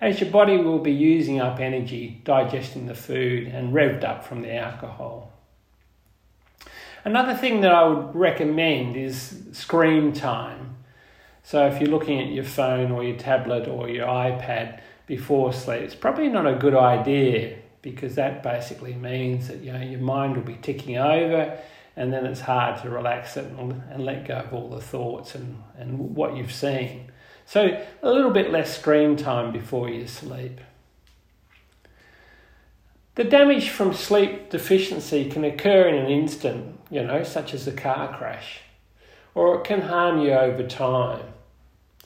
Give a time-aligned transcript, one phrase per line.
[0.00, 4.42] as your body will be using up energy digesting the food and revved up from
[4.42, 5.33] the alcohol.
[7.04, 10.76] Another thing that I would recommend is screen time.
[11.42, 15.82] So if you're looking at your phone or your tablet or your iPad before sleep,
[15.82, 20.36] it's probably not a good idea because that basically means that you know your mind
[20.36, 21.58] will be ticking over
[21.96, 25.34] and then it's hard to relax it and, and let go of all the thoughts
[25.34, 27.12] and, and what you've seen.
[27.44, 30.58] So a little bit less screen time before you sleep.
[33.14, 37.72] The damage from sleep deficiency can occur in an instant you know, such as a
[37.72, 38.60] car crash,
[39.34, 41.24] or it can harm you over time.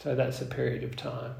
[0.01, 1.35] So that's a period of time.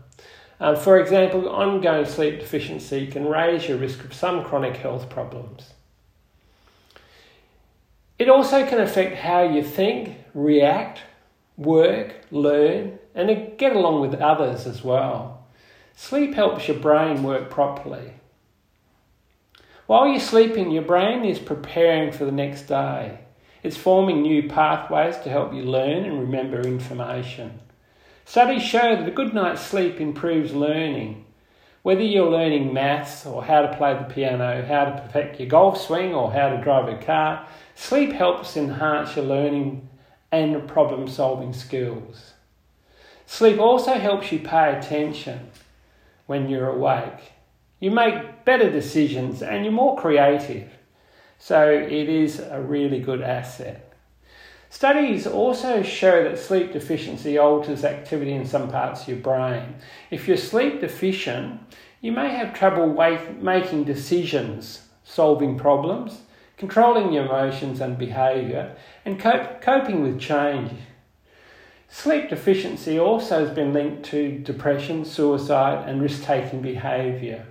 [0.61, 5.71] Um, for example, ongoing sleep deficiency can raise your risk of some chronic health problems.
[8.19, 11.01] It also can affect how you think, react,
[11.57, 15.47] work, learn, and get along with others as well.
[15.97, 18.15] Sleep helps your brain work properly.
[19.89, 23.21] While you're sleeping, your brain is preparing for the next day.
[23.63, 27.61] It's forming new pathways to help you learn and remember information.
[28.27, 31.25] Studies show that a good night's sleep improves learning.
[31.81, 35.81] Whether you're learning maths or how to play the piano, how to perfect your golf
[35.81, 39.89] swing, or how to drive a car, sleep helps enhance your learning
[40.31, 42.35] and problem solving skills.
[43.25, 45.49] Sleep also helps you pay attention
[46.27, 47.33] when you're awake.
[47.81, 50.71] You make better decisions and you're more creative.
[51.39, 53.93] So it is a really good asset.
[54.71, 59.77] Studies also show that sleep deficiency alters activity in some parts of your brain.
[60.11, 61.61] If you're sleep deficient,
[62.01, 62.93] you may have trouble
[63.41, 66.23] making decisions, solving problems,
[66.57, 70.73] controlling your emotions and behaviour, and coping with change.
[71.89, 77.47] Sleep deficiency also has been linked to depression, suicide, and risk taking behaviour.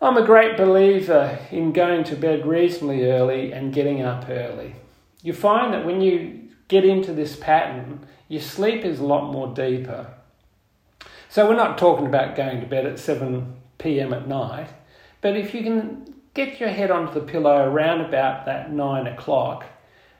[0.00, 4.76] I'm a great believer in going to bed reasonably early and getting up early.
[5.22, 9.52] You find that when you get into this pattern, your sleep is a lot more
[9.52, 10.14] deeper.
[11.28, 14.68] So, we're not talking about going to bed at 7 pm at night,
[15.20, 19.64] but if you can get your head onto the pillow around about that 9 o'clock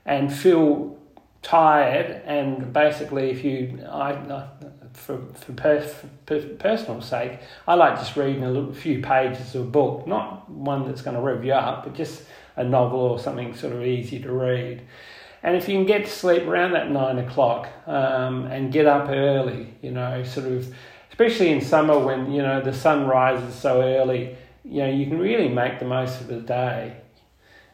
[0.05, 0.99] and feel
[1.43, 4.49] tired and basically if you I,
[4.93, 5.81] for, for, per,
[6.27, 10.51] for, personal sake I like just reading a little, few pages of a book not
[10.51, 12.25] one that's going to rev you up but just
[12.59, 14.83] a novel or something sort of easy to read.
[15.45, 19.09] And if you can get to sleep around that nine o'clock um, and get up
[19.09, 20.75] early you know sort of
[21.11, 25.19] especially in summer when you know the sun rises so early you know you can
[25.19, 26.97] really make the most of the day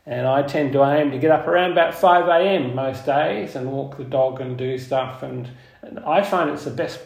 [0.06, 2.74] and I tend to aim to get up around about 5 a.m.
[2.74, 5.22] most days and walk the dog and do stuff.
[5.22, 5.48] And,
[5.82, 7.00] and I find it's the best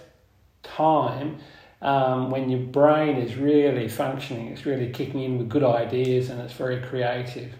[0.62, 1.38] time
[1.80, 6.40] um, when your brain is really functioning, it's really kicking in with good ideas and
[6.40, 7.52] it's very creative.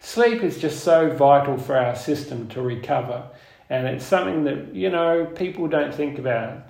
[0.00, 3.28] Sleep is just so vital for our system to recover,
[3.70, 6.64] and it's something that, you know, people don't think about.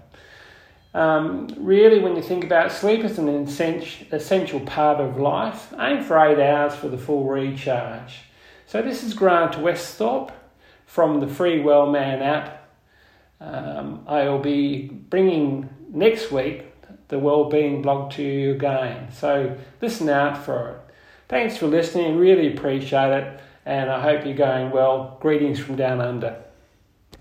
[0.99, 5.73] Um, really, when you think about sleep is an essential part of life.
[5.79, 8.23] Aim for eight hours for the full recharge.
[8.67, 10.33] So this is Grant Westhorpe
[10.87, 12.69] from the Free Well Man app.
[13.41, 16.65] Um, I'll be bringing next week
[17.07, 19.13] the Wellbeing blog to you again.
[19.13, 20.95] So listen out for it.
[21.29, 22.19] Thanks for listening.
[22.19, 23.41] Really appreciate it.
[23.65, 25.17] And I hope you're going well.
[25.21, 26.43] Greetings from down under.